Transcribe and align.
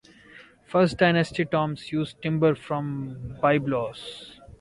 First 0.65 0.97
Dynasty 0.97 1.45
tombs 1.45 1.91
used 1.91 2.19
timbers 2.23 2.57
from 2.57 3.37
Byblos. 3.39 4.39